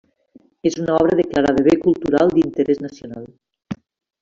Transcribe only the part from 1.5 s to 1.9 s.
Bé